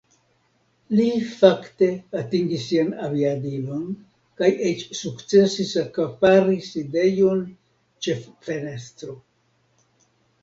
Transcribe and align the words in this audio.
Li 0.99 1.03
fakte 1.39 1.89
atingis 2.21 2.63
sian 2.69 2.87
aviadilon 3.07 3.83
kaj 4.41 4.49
eĉ 4.69 4.81
sukcesis 5.01 5.73
akapari 5.83 6.57
sidejon 6.69 7.43
ĉe 8.07 8.17
fenestro. 8.49 9.15